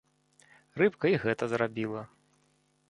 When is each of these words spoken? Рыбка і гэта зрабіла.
Рыбка 0.81 1.05
і 1.13 1.21
гэта 1.27 1.43
зрабіла. 1.53 2.01